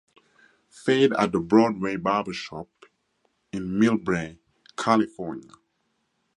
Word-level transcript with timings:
Fade 0.67 1.13
at 1.13 1.31
the 1.31 1.39
Broadway 1.39 1.95
Barbershop 1.95 2.67
in 3.51 3.67
Millbrae, 3.79 4.39
California. 4.75 5.51